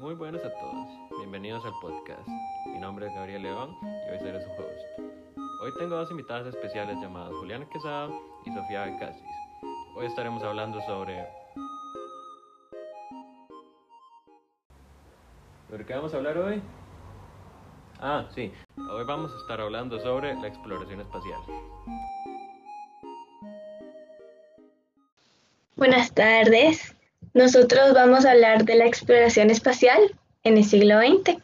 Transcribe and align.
Muy 0.00 0.14
buenos 0.14 0.44
a 0.44 0.50
todos, 0.52 0.88
bienvenidos 1.18 1.64
al 1.64 1.72
podcast. 1.80 2.28
Mi 2.66 2.78
nombre 2.78 3.06
es 3.06 3.14
Gabriel 3.14 3.42
León 3.42 3.74
y 3.82 4.12
hoy 4.12 4.18
seré 4.18 4.42
su 4.42 4.50
host. 4.50 5.40
Hoy 5.62 5.72
tengo 5.78 5.96
dos 5.96 6.10
invitadas 6.10 6.46
especiales 6.48 6.98
llamadas 7.00 7.32
Juliana 7.36 7.66
Quesada 7.70 8.10
y 8.44 8.52
Sofía 8.52 8.84
Becasis. 8.84 9.22
Hoy 9.96 10.06
estaremos 10.06 10.42
hablando 10.42 10.82
sobre... 10.82 11.26
¿Sobre 15.70 15.86
qué 15.86 15.94
vamos 15.94 16.12
a 16.12 16.16
hablar 16.18 16.36
hoy? 16.36 16.62
Ah, 17.98 18.26
sí, 18.34 18.52
hoy 18.76 19.04
vamos 19.04 19.32
a 19.32 19.38
estar 19.38 19.60
hablando 19.60 19.98
sobre 20.00 20.34
la 20.34 20.48
exploración 20.48 21.00
espacial. 21.00 21.40
Buenas 25.76 26.12
tardes. 26.12 26.95
Nosotros 27.36 27.92
vamos 27.92 28.24
a 28.24 28.30
hablar 28.30 28.64
de 28.64 28.76
la 28.76 28.86
exploración 28.86 29.50
espacial 29.50 30.00
en 30.42 30.56
el 30.56 30.64
siglo 30.64 30.98
XX. 31.00 31.36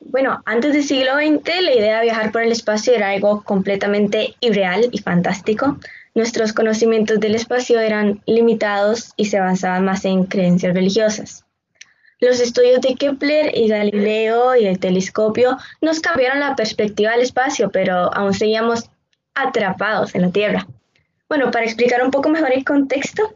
Bueno, 0.00 0.42
antes 0.46 0.72
del 0.72 0.82
siglo 0.82 1.12
XX 1.14 1.62
la 1.62 1.74
idea 1.76 1.98
de 1.98 2.06
viajar 2.06 2.32
por 2.32 2.42
el 2.42 2.50
espacio 2.50 2.92
era 2.92 3.10
algo 3.10 3.44
completamente 3.44 4.34
irreal 4.40 4.88
y 4.90 4.98
fantástico. 4.98 5.78
Nuestros 6.16 6.52
conocimientos 6.52 7.20
del 7.20 7.36
espacio 7.36 7.78
eran 7.78 8.20
limitados 8.26 9.12
y 9.16 9.26
se 9.26 9.38
basaban 9.38 9.84
más 9.84 10.04
en 10.04 10.24
creencias 10.24 10.74
religiosas. 10.74 11.44
Los 12.18 12.40
estudios 12.40 12.80
de 12.80 12.96
Kepler 12.96 13.56
y 13.56 13.68
Galileo 13.68 14.56
y 14.56 14.66
el 14.66 14.80
telescopio 14.80 15.56
nos 15.82 16.00
cambiaron 16.00 16.40
la 16.40 16.56
perspectiva 16.56 17.12
del 17.12 17.20
espacio, 17.20 17.70
pero 17.70 18.12
aún 18.12 18.34
seguíamos 18.34 18.90
atrapados 19.34 20.16
en 20.16 20.22
la 20.22 20.30
Tierra. 20.30 20.66
Bueno, 21.28 21.52
para 21.52 21.64
explicar 21.64 22.02
un 22.02 22.10
poco 22.10 22.28
mejor 22.28 22.52
el 22.52 22.64
contexto, 22.64 23.32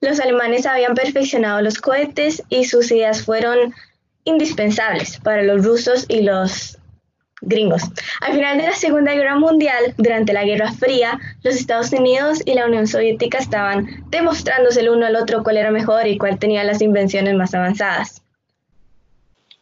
los 0.00 0.20
alemanes 0.20 0.66
habían 0.66 0.94
perfeccionado 0.94 1.60
los 1.60 1.78
cohetes 1.78 2.42
y 2.48 2.64
sus 2.64 2.90
ideas 2.90 3.24
fueron 3.24 3.74
indispensables 4.24 5.18
para 5.18 5.42
los 5.42 5.64
rusos 5.64 6.04
y 6.08 6.22
los 6.22 6.78
gringos. 7.40 7.82
Al 8.20 8.34
final 8.34 8.58
de 8.58 8.64
la 8.64 8.72
Segunda 8.72 9.14
Guerra 9.14 9.36
Mundial, 9.36 9.94
durante 9.96 10.32
la 10.32 10.44
Guerra 10.44 10.72
Fría, 10.72 11.18
los 11.42 11.54
Estados 11.54 11.92
Unidos 11.92 12.40
y 12.44 12.54
la 12.54 12.66
Unión 12.66 12.86
Soviética 12.86 13.38
estaban 13.38 14.04
demostrándose 14.10 14.80
el 14.80 14.90
uno 14.90 15.06
al 15.06 15.16
otro 15.16 15.42
cuál 15.42 15.56
era 15.56 15.70
mejor 15.70 16.06
y 16.06 16.18
cuál 16.18 16.38
tenía 16.38 16.64
las 16.64 16.82
invenciones 16.82 17.34
más 17.34 17.54
avanzadas. 17.54 18.22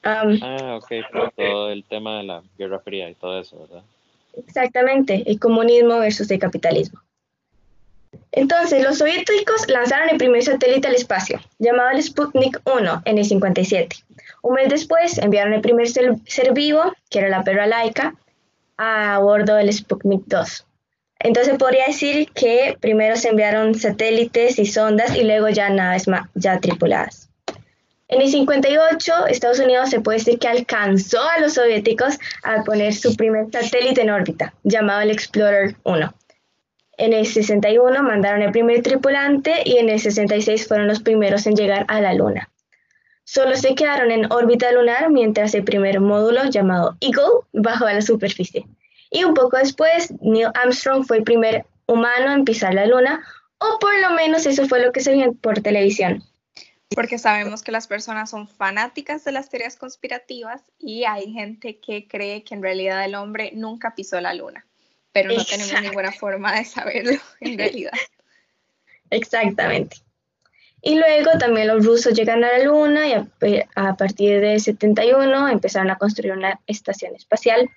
ah, 0.02 0.78
ok, 0.80 0.88
por 1.12 1.32
todo 1.32 1.70
el 1.70 1.84
tema 1.84 2.18
de 2.18 2.24
la 2.24 2.42
Guerra 2.58 2.78
Fría 2.80 3.10
y 3.10 3.14
todo 3.14 3.40
eso, 3.40 3.60
¿verdad? 3.60 3.82
Exactamente, 4.36 5.22
el 5.26 5.38
comunismo 5.38 5.98
versus 5.98 6.30
el 6.30 6.38
capitalismo. 6.38 7.00
Entonces, 8.36 8.82
los 8.82 8.98
soviéticos 8.98 9.66
lanzaron 9.66 10.10
el 10.10 10.18
primer 10.18 10.42
satélite 10.42 10.86
al 10.86 10.94
espacio, 10.94 11.40
llamado 11.58 11.88
el 11.88 12.02
Sputnik 12.02 12.60
1, 12.66 13.02
en 13.06 13.16
el 13.16 13.24
57. 13.24 13.96
Un 14.42 14.54
mes 14.54 14.68
después, 14.68 15.16
enviaron 15.16 15.54
el 15.54 15.62
primer 15.62 15.88
ser, 15.88 16.52
vivo, 16.52 16.92
que 17.08 17.20
era 17.20 17.30
la 17.30 17.44
perra 17.44 17.66
laica, 17.66 18.14
a 18.76 19.18
bordo 19.20 19.54
del 19.54 19.72
Sputnik 19.72 20.24
2. 20.26 20.66
Entonces, 21.20 21.56
podría 21.56 21.86
decir 21.86 22.30
que 22.32 22.76
primero 22.78 23.16
se 23.16 23.30
enviaron 23.30 23.74
satélites 23.74 24.58
y 24.58 24.66
sondas 24.66 25.16
y 25.16 25.24
luego 25.24 25.48
ya 25.48 25.70
naves 25.70 26.04
ya 26.34 26.60
tripuladas. 26.60 27.30
En 28.08 28.20
el 28.20 28.28
58, 28.28 29.28
Estados 29.28 29.60
Unidos 29.60 29.88
se 29.88 30.00
puede 30.00 30.18
decir 30.18 30.38
que 30.38 30.48
alcanzó 30.48 31.22
a 31.22 31.40
los 31.40 31.54
soviéticos 31.54 32.18
a 32.42 32.64
poner 32.64 32.92
su 32.92 33.16
primer 33.16 33.46
satélite 33.50 34.02
en 34.02 34.10
órbita, 34.10 34.52
llamado 34.62 35.00
el 35.00 35.10
Explorer 35.10 35.74
1. 35.84 36.14
En 36.98 37.12
el 37.12 37.26
61 37.26 38.02
mandaron 38.02 38.40
el 38.40 38.52
primer 38.52 38.82
tripulante 38.82 39.62
y 39.66 39.76
en 39.76 39.90
el 39.90 40.00
66 40.00 40.66
fueron 40.66 40.88
los 40.88 41.00
primeros 41.00 41.46
en 41.46 41.54
llegar 41.54 41.84
a 41.88 42.00
la 42.00 42.14
Luna. 42.14 42.50
Solo 43.24 43.54
se 43.56 43.74
quedaron 43.74 44.10
en 44.10 44.32
órbita 44.32 44.72
lunar 44.72 45.10
mientras 45.10 45.54
el 45.54 45.64
primer 45.64 46.00
módulo 46.00 46.44
llamado 46.44 46.96
Eagle 47.00 47.44
bajó 47.52 47.86
a 47.86 47.92
la 47.92 48.00
superficie. 48.00 48.64
Y 49.10 49.24
un 49.24 49.34
poco 49.34 49.58
después, 49.58 50.14
Neil 50.22 50.48
Armstrong 50.54 51.04
fue 51.04 51.18
el 51.18 51.24
primer 51.24 51.66
humano 51.86 52.32
en 52.32 52.44
pisar 52.44 52.72
la 52.72 52.86
Luna, 52.86 53.22
o 53.58 53.78
por 53.78 53.98
lo 54.00 54.10
menos 54.10 54.46
eso 54.46 54.66
fue 54.66 54.80
lo 54.80 54.92
que 54.92 55.00
se 55.00 55.12
vio 55.12 55.34
por 55.34 55.60
televisión. 55.60 56.22
Porque 56.94 57.18
sabemos 57.18 57.62
que 57.62 57.72
las 57.72 57.88
personas 57.88 58.30
son 58.30 58.48
fanáticas 58.48 59.24
de 59.24 59.32
las 59.32 59.50
teorías 59.50 59.76
conspirativas 59.76 60.62
y 60.78 61.04
hay 61.04 61.32
gente 61.32 61.78
que 61.78 62.08
cree 62.08 62.42
que 62.42 62.54
en 62.54 62.62
realidad 62.62 63.04
el 63.04 63.16
hombre 63.16 63.50
nunca 63.54 63.94
pisó 63.94 64.20
la 64.20 64.32
Luna 64.32 64.64
pero 65.16 65.32
no 65.32 65.42
tenemos 65.46 65.80
ninguna 65.80 66.12
forma 66.12 66.58
de 66.58 66.64
saberlo 66.66 67.18
en 67.40 67.56
realidad. 67.56 67.92
Exactamente. 69.08 69.96
Y 70.82 70.96
luego 70.96 71.30
también 71.38 71.68
los 71.68 71.86
rusos 71.86 72.12
llegan 72.12 72.44
a 72.44 72.58
la 72.58 72.64
Luna 72.64 73.08
y 73.08 73.14
a, 73.74 73.96
partir 73.96 74.42
del 74.42 74.60
71 74.60 75.48
empezaron 75.48 75.90
a 75.90 75.96
construir 75.96 76.32
una 76.32 76.60
estación 76.66 77.14
espacial. 77.16 77.70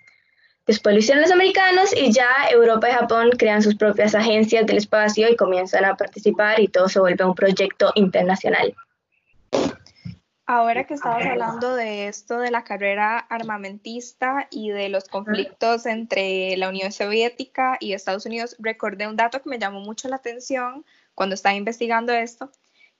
Después 0.68 0.94
lo 0.94 1.00
hicieron 1.00 1.22
los 1.22 1.32
americanos 1.32 1.96
y 1.96 2.12
ya 2.12 2.28
Europa 2.52 2.90
y 2.90 2.94
Japón 2.94 3.30
crean 3.38 3.64
sus 3.64 3.76
propias 3.76 4.16
agencias 4.16 4.66
del 4.66 4.76
espacio 4.76 5.30
y 5.30 5.38
comienzan 5.38 5.86
a 5.86 5.96
participar 5.96 6.60
y 6.60 6.68
todo 6.68 6.90
se 6.90 7.00
vuelve 7.00 7.24
un 7.24 7.36
proyecto 7.36 7.94
internacional. 7.96 8.76
Ahora 10.52 10.88
que 10.88 10.96
estabas 10.96 11.24
hablando 11.28 11.76
de 11.76 12.08
esto 12.08 12.40
de 12.40 12.50
la 12.50 12.64
carrera 12.64 13.20
armamentista 13.20 14.48
y 14.50 14.72
de 14.72 14.90
los 14.90 15.08
conflictos 15.08 15.86
entre 15.86 16.58
la 16.58 16.70
Unión 16.70 16.92
Soviética 16.92 17.78
y 17.80 17.94
Estados 17.94 18.26
Unidos, 18.26 18.56
recordé 18.58 19.08
un 19.08 19.16
dato 19.16 19.44
que 19.44 19.50
me 19.52 19.60
llamó 19.60 19.80
mucho 19.82 20.10
la 20.10 20.16
atención 20.16 20.88
cuando 21.14 21.36
estaba 21.36 21.54
investigando 21.54 22.14
esto, 22.14 22.52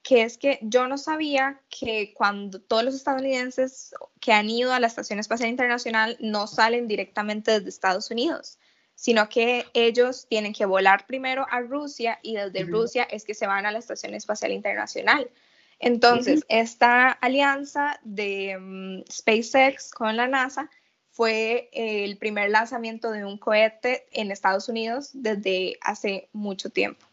que 0.04 0.22
es 0.22 0.38
que 0.38 0.60
yo 0.62 0.88
no 0.88 1.00
sabía 1.00 1.60
que 1.72 2.14
cuando 2.14 2.62
todos 2.62 2.84
los 2.84 2.94
estadounidenses 2.94 3.96
que 4.22 4.32
han 4.32 4.48
ido 4.48 4.72
a 4.72 4.80
la 4.80 4.86
Estación 4.86 5.18
Espacial 5.18 5.50
Internacional 5.50 6.18
no 6.20 6.46
salen 6.46 6.88
directamente 6.88 7.50
desde 7.50 7.70
Estados 7.70 8.12
Unidos, 8.12 8.60
sino 8.94 9.28
que 9.28 9.66
ellos 9.74 10.28
tienen 10.30 10.54
que 10.54 10.68
volar 10.68 11.08
primero 11.08 11.48
a 11.50 11.62
Rusia 11.62 12.20
y 12.22 12.36
desde 12.36 12.66
Rusia 12.66 13.08
es 13.10 13.26
que 13.26 13.34
se 13.34 13.48
van 13.48 13.66
a 13.66 13.72
la 13.72 13.80
Estación 13.80 14.14
Espacial 14.14 14.52
Internacional. 14.52 15.32
Entonces, 15.80 16.46
esta 16.50 17.10
alianza 17.10 18.00
de 18.04 18.58
mm, 18.60 19.04
SpaceX 19.12 19.92
con 19.92 20.18
la 20.18 20.28
NASA 20.28 20.70
fue 21.12 21.70
el 21.74 22.18
primer 22.18 22.50
lanzamiento 22.50 23.12
de 23.12 23.26
un 23.26 23.38
cohete 23.38 24.06
en 24.12 24.32
Estados 24.32 24.70
Unidos 24.70 25.10
desde 25.14 25.78
hace 25.82 26.30
mucho 26.32 26.70
tiempo. 26.70 27.06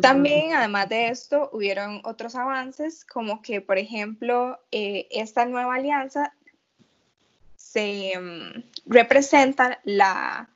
También, 0.00 0.54
además 0.54 0.88
de 0.88 1.08
esto, 1.08 1.50
hubieron 1.52 2.00
otros 2.04 2.34
avances, 2.34 3.04
como 3.04 3.42
que, 3.42 3.60
por 3.60 3.76
ejemplo, 3.76 4.58
eh, 4.70 5.06
esta 5.10 5.44
nueva 5.44 5.74
alianza 5.74 6.32
se 7.56 8.18
mm, 8.18 8.64
representa 8.86 9.80
la 9.84 10.48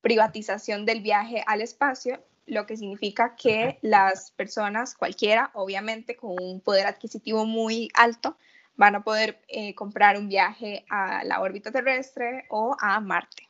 privatización 0.00 0.86
del 0.86 1.02
viaje 1.02 1.42
al 1.46 1.60
espacio 1.60 2.22
lo 2.46 2.66
que 2.66 2.76
significa 2.76 3.34
que 3.36 3.78
las 3.82 4.30
personas, 4.30 4.94
cualquiera, 4.94 5.50
obviamente 5.54 6.16
con 6.16 6.36
un 6.40 6.60
poder 6.60 6.86
adquisitivo 6.86 7.44
muy 7.44 7.90
alto, 7.94 8.36
van 8.76 8.94
a 8.94 9.02
poder 9.02 9.40
eh, 9.48 9.74
comprar 9.74 10.16
un 10.16 10.28
viaje 10.28 10.84
a 10.88 11.24
la 11.24 11.40
órbita 11.40 11.72
terrestre 11.72 12.44
o 12.50 12.76
a 12.80 13.00
Marte. 13.00 13.48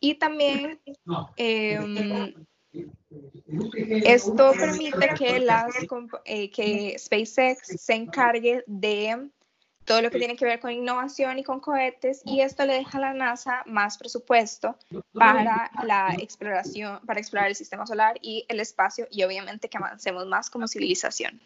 Y 0.00 0.14
también 0.14 0.80
em, 1.36 2.34
esto 4.04 4.52
permite 4.52 5.10
que, 5.16 5.40
las, 5.40 5.74
eh, 6.24 6.50
que 6.50 6.98
SpaceX 6.98 7.82
se 7.82 7.94
encargue 7.94 8.64
de 8.66 9.30
todo 9.84 10.02
lo 10.02 10.10
que 10.10 10.18
tiene 10.18 10.36
que 10.36 10.44
ver 10.44 10.60
con 10.60 10.70
innovación 10.70 11.38
y 11.38 11.42
con 11.42 11.60
cohetes 11.60 12.22
y 12.24 12.40
esto 12.40 12.64
le 12.64 12.74
deja 12.74 12.98
a 12.98 13.00
la 13.00 13.14
NASA 13.14 13.62
más 13.66 13.98
presupuesto 13.98 14.76
para 15.12 15.70
la 15.84 16.14
exploración, 16.18 17.00
para 17.06 17.20
explorar 17.20 17.48
el 17.48 17.56
sistema 17.56 17.86
solar 17.86 18.18
y 18.22 18.44
el 18.48 18.60
espacio 18.60 19.08
y 19.10 19.22
obviamente 19.24 19.68
que 19.68 19.78
avancemos 19.78 20.26
más 20.26 20.50
como 20.50 20.68
civilización. 20.68 21.40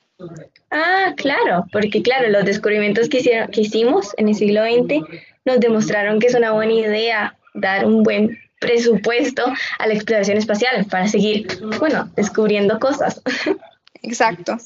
Ah, 0.70 1.14
claro, 1.16 1.66
porque 1.72 2.02
claro, 2.02 2.28
los 2.28 2.44
descubrimientos 2.44 3.08
que, 3.08 3.18
hicieron, 3.18 3.50
que 3.50 3.62
hicimos 3.62 4.12
en 4.16 4.28
el 4.28 4.34
siglo 4.34 4.62
XX 4.62 5.04
nos 5.44 5.60
demostraron 5.60 6.20
que 6.20 6.28
es 6.28 6.34
una 6.34 6.52
buena 6.52 6.72
idea 6.72 7.38
dar 7.54 7.86
un 7.86 8.02
buen 8.02 8.38
presupuesto 8.60 9.44
a 9.78 9.86
la 9.86 9.94
exploración 9.94 10.38
espacial 10.38 10.84
para 10.86 11.08
seguir, 11.08 11.46
bueno, 11.78 12.10
descubriendo 12.16 12.78
cosas. 12.78 13.20
Exacto. 14.02 14.56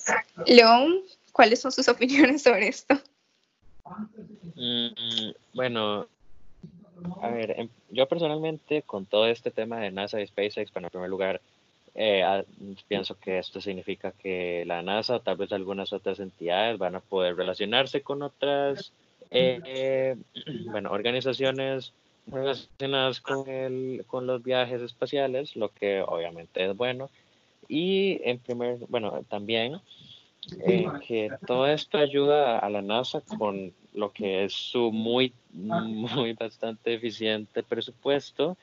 León, 0.46 1.02
¿cuáles 1.32 1.60
son 1.60 1.72
sus 1.72 1.88
opiniones 1.88 2.42
sobre 2.42 2.68
esto? 2.68 3.00
Mm, 4.54 5.30
bueno, 5.54 6.06
a 7.22 7.28
ver, 7.28 7.54
em, 7.58 7.68
yo 7.90 8.06
personalmente 8.06 8.82
con 8.82 9.06
todo 9.06 9.26
este 9.26 9.50
tema 9.50 9.78
de 9.80 9.90
NASA 9.90 10.20
y 10.20 10.26
SpaceX, 10.26 10.72
bueno, 10.72 10.86
en 10.86 10.92
primer 10.92 11.10
lugar, 11.10 11.40
eh, 11.94 12.44
pienso 12.86 13.18
que 13.18 13.38
esto 13.38 13.60
significa 13.60 14.12
que 14.12 14.64
la 14.66 14.82
NASA, 14.82 15.18
tal 15.20 15.36
vez 15.36 15.52
algunas 15.52 15.92
otras 15.92 16.20
entidades, 16.20 16.78
van 16.78 16.94
a 16.96 17.00
poder 17.00 17.36
relacionarse 17.36 18.02
con 18.02 18.22
otras, 18.22 18.92
eh, 19.30 20.16
bueno, 20.70 20.90
organizaciones 20.90 21.92
relacionadas 22.26 23.20
con, 23.20 23.48
el, 23.48 24.04
con 24.06 24.26
los 24.26 24.42
viajes 24.42 24.82
espaciales, 24.82 25.56
lo 25.56 25.70
que 25.70 26.02
obviamente 26.02 26.64
es 26.64 26.76
bueno. 26.76 27.10
Y 27.68 28.20
en 28.24 28.38
primer, 28.38 28.78
bueno, 28.88 29.24
también 29.28 29.80
que 31.06 31.30
todo 31.46 31.66
esto 31.66 31.98
ayuda 31.98 32.58
a 32.58 32.70
la 32.70 32.82
NASA 32.82 33.20
con 33.20 33.72
lo 33.94 34.12
que 34.12 34.44
es 34.44 34.52
su 34.52 34.92
muy, 34.92 35.32
muy 35.52 36.32
bastante 36.32 36.94
eficiente 36.94 37.62
presupuesto, 37.62 38.56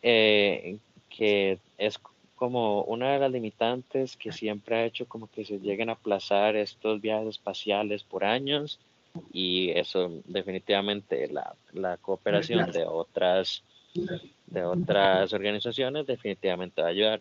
que 0.00 1.58
es 1.78 1.98
como 2.36 2.82
una 2.82 3.12
de 3.12 3.18
las 3.18 3.32
limitantes 3.32 4.16
que 4.16 4.30
siempre 4.30 4.76
ha 4.76 4.84
hecho 4.84 5.06
como 5.06 5.28
que 5.28 5.44
se 5.44 5.58
lleguen 5.58 5.88
a 5.88 5.92
aplazar 5.92 6.54
estos 6.54 7.00
viajes 7.00 7.28
espaciales 7.28 8.02
por 8.02 8.24
años 8.24 8.78
y 9.32 9.70
eso 9.70 10.12
definitivamente 10.26 11.28
la, 11.28 11.54
la 11.72 11.96
cooperación 11.96 12.70
de 12.70 12.84
otras 12.84 13.62
de 14.46 14.62
otras 14.62 15.32
organizaciones 15.32 16.06
definitivamente 16.06 16.82
va 16.82 16.88
a 16.88 16.90
ayudar. 16.90 17.20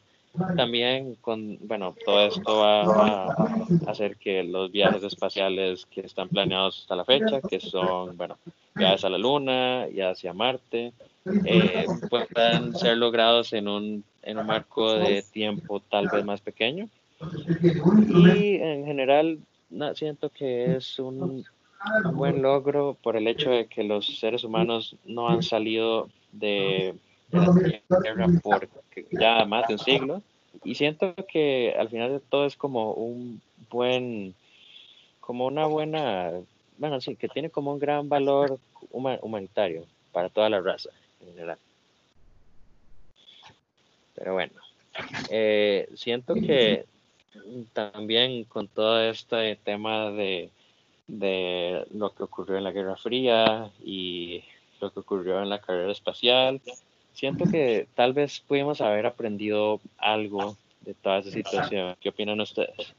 También 0.56 1.16
con, 1.22 1.58
bueno, 1.62 1.96
todo 2.06 2.26
esto 2.26 2.58
va 2.58 2.82
a 2.82 3.48
hacer 3.88 4.18
que 4.18 4.44
los 4.44 4.72
viajes 4.72 5.04
espaciales 5.04 5.86
que 5.86 6.02
están 6.02 6.30
planeados 6.30 6.80
hasta 6.82 6.96
la 6.96 7.06
fecha, 7.06 7.42
que 7.42 7.60
son, 7.60 8.18
bueno, 8.18 8.38
viajes 8.74 9.06
a 9.06 9.10
la 9.10 9.18
Luna 9.18 9.88
y 9.92 10.02
hacia 10.02 10.34
Marte, 10.34 10.94
eh, 11.46 11.86
puedan 12.10 12.76
ser 12.76 12.98
logrados 12.98 13.54
en 13.54 13.68
un, 13.68 14.04
en 14.24 14.38
un 14.38 14.46
marco 14.46 14.94
de 14.94 15.24
tiempo 15.24 15.80
tal 15.80 16.10
vez 16.10 16.26
más 16.26 16.42
pequeño. 16.42 16.90
Y 18.10 18.56
en 18.56 18.86
general 18.86 19.40
siento 19.94 20.30
que 20.30 20.76
es 20.76 21.00
un 21.00 21.46
buen 22.14 22.42
logro 22.42 22.98
por 23.02 23.16
el 23.16 23.28
hecho 23.28 23.52
de 23.52 23.68
que 23.68 23.84
los 23.84 24.20
seres 24.20 24.44
humanos 24.44 24.96
no 25.06 25.30
han 25.30 25.44
salido 25.44 26.10
de, 26.32 26.96
la 27.32 28.28
por 28.42 28.68
ya 29.12 29.46
más 29.46 29.68
de 29.68 29.74
un 29.74 29.80
siglo. 29.80 30.22
Y 30.64 30.76
siento 30.76 31.14
que 31.32 31.76
al 31.78 31.90
final 31.90 32.12
de 32.12 32.20
todo 32.20 32.46
es 32.46 32.56
como 32.56 32.94
un 32.94 33.42
buen, 33.70 34.34
como 35.20 35.46
una 35.46 35.66
buena, 35.66 36.32
bueno, 36.78 37.02
sí, 37.02 37.16
que 37.16 37.28
tiene 37.28 37.50
como 37.50 37.74
un 37.74 37.80
gran 37.80 38.10
valor 38.10 38.60
humanitario 38.92 39.86
para 40.12 40.30
toda 40.30 40.50
la 40.50 40.62
raza 40.62 40.90
en 41.22 41.34
general. 41.34 41.58
Pero 44.16 44.34
bueno, 44.34 44.54
eh, 45.30 45.90
siento 45.96 46.34
que 46.36 46.86
también 47.74 48.46
con 48.46 48.68
todo 48.68 49.02
este 49.02 49.58
tema 49.58 50.10
de, 50.12 50.50
de 51.08 51.86
lo 51.94 52.12
que 52.16 52.24
ocurrió 52.24 52.58
en 52.58 52.64
la 52.64 52.72
Guerra 52.72 52.96
Fría 52.96 53.70
y 53.84 54.44
lo 54.80 54.92
que 54.92 55.02
ocurrió 55.02 55.42
en 55.42 55.50
la 55.50 55.60
carrera 55.60 55.92
espacial, 55.92 56.62
siento 57.16 57.46
que 57.46 57.88
tal 57.96 58.14
vez 58.14 58.42
pudimos 58.42 58.82
haber 58.82 59.06
aprendido 59.06 59.80
algo 59.98 60.58
de 60.82 60.94
toda 60.94 61.20
esa 61.20 61.32
situación. 61.32 61.96
¿Qué 62.00 62.10
opinan 62.10 62.40
ustedes? 62.42 62.94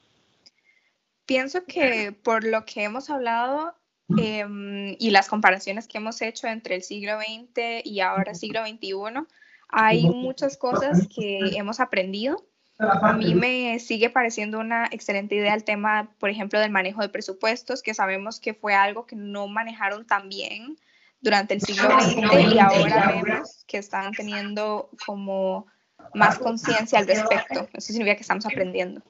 Pienso 1.27 1.65
que 1.65 2.13
por 2.13 2.45
lo 2.45 2.65
que 2.65 2.85
hemos 2.85 3.11
hablado 3.11 3.75
em, 4.17 4.97
y 4.99 5.11
las 5.11 5.29
comparaciones 5.29 5.87
que 5.87 5.99
hemos 5.99 6.23
hecho 6.23 6.47
entre 6.47 6.77
el 6.77 6.83
siglo 6.83 7.19
XX 7.19 7.85
y 7.85 8.01
ahora 8.01 8.35
siglo 8.35 8.65
XXI, 8.67 9.27
hay 9.69 10.09
muchas 10.09 10.57
cosas 10.57 11.09
que 11.15 11.57
hemos 11.57 11.81
aprendido. 11.81 12.45
A 12.79 13.13
mí 13.15 13.35
me 13.35 13.79
sigue 13.81 14.11
pareciendo 14.11 14.59
una 14.61 14.87
excelente 14.93 15.35
idea 15.35 15.55
el 15.55 15.65
tema, 15.65 16.11
por 16.19 16.31
ejemplo, 16.31 16.61
del 16.61 16.71
manejo 16.71 17.01
de 17.03 17.09
presupuestos, 17.09 17.83
que 17.83 17.95
sabemos 17.95 18.39
que 18.39 18.55
fue 18.55 18.75
algo 18.75 19.07
que 19.07 19.17
no 19.17 19.49
manejaron 19.49 20.07
tan 20.07 20.29
bien 20.29 20.77
durante 21.21 21.55
el 21.55 21.61
siglo 21.61 21.89
XX 21.91 22.55
y 22.55 22.59
ahora 22.59 23.13
vemos 23.23 23.65
que 23.67 23.79
están 23.79 24.13
teniendo 24.13 24.91
como 25.05 25.67
más 26.15 26.39
conciencia 26.39 26.99
al 26.99 27.07
respecto. 27.07 27.69
Eso 27.73 27.93
significa 27.93 28.17
que 28.17 28.23
estamos 28.23 28.47
aprendiendo. 28.47 29.03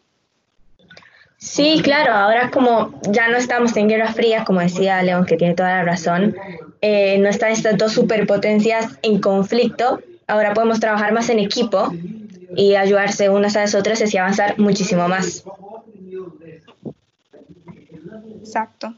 Sí, 1.39 1.81
claro, 1.83 2.13
ahora 2.15 2.51
como 2.51 2.99
ya 3.11 3.29
no 3.29 3.37
estamos 3.37 3.77
en 3.77 3.89
Guerra 3.89 4.13
Fría, 4.13 4.45
como 4.45 4.61
decía 4.61 5.03
León, 5.03 5.27
que 5.27 5.37
tiene 5.37 5.55
toda 5.55 5.69
la 5.69 5.85
razón, 5.85 6.35
eh, 6.81 7.19
no 7.19 7.29
están 7.29 7.53
estas 7.53 7.77
dos 7.77 7.93
superpotencias 7.93 8.99
en 9.03 9.21
conflicto, 9.21 10.01
ahora 10.27 10.55
podemos 10.55 10.81
trabajar 10.81 11.13
más 11.13 11.29
en 11.29 11.39
equipo 11.39 11.93
y 12.57 12.75
ayudarse 12.75 13.29
unas 13.29 13.55
a 13.57 13.61
las 13.61 13.75
otras 13.75 14.01
y 14.01 14.05
así 14.05 14.17
avanzar 14.17 14.59
muchísimo 14.59 15.09
más. 15.09 15.45
Exacto. 18.41 18.95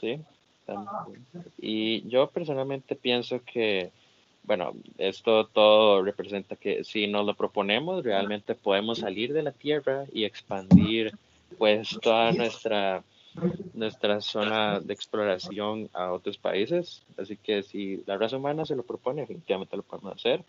Sí, 0.00 0.20
y 1.62 2.06
yo 2.08 2.26
personalmente 2.26 2.96
pienso 2.96 3.40
que, 3.44 3.92
bueno, 4.42 4.72
esto 4.98 5.46
todo 5.46 6.02
representa 6.02 6.56
que 6.56 6.82
si 6.82 7.06
nos 7.06 7.24
lo 7.24 7.34
proponemos, 7.34 8.02
realmente 8.02 8.56
podemos 8.56 8.98
salir 8.98 9.32
de 9.32 9.44
la 9.44 9.52
Tierra 9.52 10.04
y 10.12 10.24
expandir 10.24 11.12
pues 11.56 11.96
toda 12.02 12.32
nuestra 12.32 13.04
nuestra 13.72 14.20
zona 14.20 14.80
de 14.80 14.92
exploración 14.92 15.88
a 15.94 16.12
otros 16.12 16.36
países. 16.36 17.02
Así 17.16 17.36
que 17.36 17.62
si 17.62 18.02
la 18.06 18.18
raza 18.18 18.36
humana 18.36 18.66
se 18.66 18.76
lo 18.76 18.82
propone, 18.82 19.22
definitivamente 19.22 19.76
lo 19.76 19.84
podemos 19.84 20.16
hacer. 20.16 20.42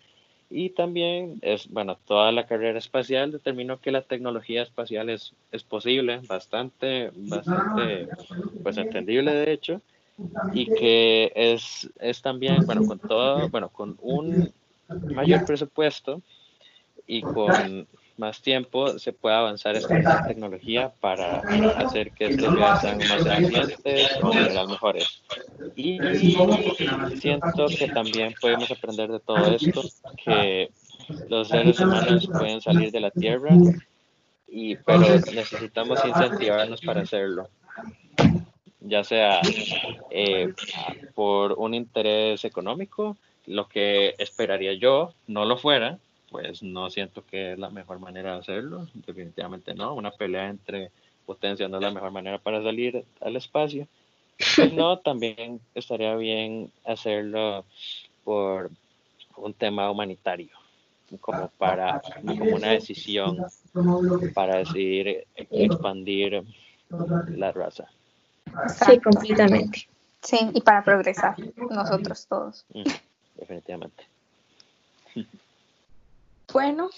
Y 0.50 0.72
también 0.72 1.40
es, 1.42 1.70
bueno, 1.70 1.98
toda 2.06 2.32
la 2.32 2.46
carrera 2.46 2.78
espacial 2.80 3.32
determinó 3.32 3.80
que 3.80 3.92
la 3.92 4.02
tecnología 4.02 4.64
espacial 4.64 5.10
es, 5.10 5.34
es 5.52 5.64
posible, 5.64 6.20
bastante, 6.28 7.12
bastante, 7.16 8.08
pues 8.64 8.78
entendible 8.78 9.34
de 9.34 9.54
hecho 9.54 9.82
y 10.54 10.66
que 10.68 11.32
es, 11.36 11.90
es 12.00 12.22
también, 12.22 12.66
bueno, 12.66 12.86
con 12.86 13.00
todo, 13.00 13.50
bueno, 13.50 13.70
con 13.70 13.98
un 14.02 14.52
mayor 14.88 15.46
presupuesto 15.46 16.22
y 17.08 17.22
con 17.22 17.88
más 18.18 18.42
tiempo 18.42 19.00
se 19.00 19.12
puede 19.12 19.36
avanzar 19.36 19.76
esta 19.76 20.28
tecnología 20.28 20.94
para 21.00 21.40
hacer 21.78 22.12
que 22.12 22.26
estos 22.26 22.54
sean 22.82 22.98
más 23.00 23.26
eficientes 23.26 24.10
o 24.22 24.32
general 24.32 24.68
mejores. 24.68 25.24
Y 25.76 25.98
siento 27.20 27.66
que 27.68 27.88
también 27.88 28.36
podemos 28.40 28.70
aprender 28.70 29.12
de 29.12 29.20
todo 29.20 29.56
esto, 29.56 29.82
que 30.24 30.70
los 31.28 31.48
seres 31.48 31.80
humanos 31.80 32.28
pueden 32.28 32.62
salir 32.62 32.92
de 32.92 33.00
la 33.00 33.10
Tierra, 33.10 33.50
y, 34.48 34.76
pero 34.76 35.00
necesitamos 35.00 36.00
incentivarnos 36.06 36.82
para 36.82 37.02
hacerlo 37.02 37.50
ya 38.84 39.04
sea 39.04 39.42
eh, 40.16 40.54
por 41.16 41.54
un 41.54 41.74
interés 41.74 42.46
económico, 42.46 43.18
lo 43.48 43.68
que 43.68 44.14
esperaría 44.20 44.74
yo 44.74 45.12
no 45.26 45.44
lo 45.44 45.58
fuera, 45.58 45.98
pues 46.30 46.62
no 46.62 46.92
siento 46.92 47.26
que 47.26 47.54
es 47.54 47.60
la 47.60 47.72
mejor 47.72 47.98
manera 47.98 48.34
de 48.34 48.40
hacerlo, 48.40 48.88
definitivamente 48.94 49.74
no, 49.74 49.96
una 49.96 50.12
pelea 50.12 50.50
entre 50.50 50.92
potencias 51.26 51.68
no 51.68 51.78
es 51.78 51.84
la 51.84 51.92
mejor 51.92 52.12
manera 52.12 52.38
para 52.38 52.62
salir 52.62 53.04
al 53.22 53.36
espacio, 53.36 53.88
no, 54.74 55.00
también 55.00 55.60
estaría 55.74 56.16
bien 56.16 56.72
hacerlo 56.86 57.66
por 58.24 58.70
un 59.36 59.54
tema 59.56 59.90
humanitario, 59.90 60.52
como 61.22 61.48
para 61.58 62.04
como 62.24 62.46
una 62.56 62.70
decisión 62.70 63.38
para 64.36 64.58
decidir 64.58 65.26
expandir 65.50 66.44
la 67.30 67.52
raza. 67.52 67.90
Sí, 68.86 69.00
completamente. 69.00 69.88
Sí, 70.24 70.50
y 70.54 70.62
para 70.62 70.84
progresar 70.84 71.36
nosotros 71.70 72.26
todos. 72.28 72.66
Mm, 72.74 72.84
definitivamente. 73.36 74.08
Bueno, 76.52 76.92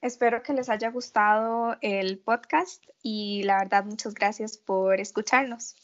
espero 0.00 0.42
que 0.42 0.54
les 0.54 0.70
haya 0.70 0.90
gustado 0.90 1.76
el 1.82 2.16
podcast 2.16 2.82
y 3.02 3.42
la 3.42 3.58
verdad 3.58 3.84
muchas 3.84 4.14
gracias 4.14 4.56
por 4.56 4.98
escucharnos. 4.98 5.76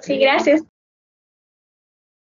Sí, 0.00 0.18
gracias. 0.18 0.62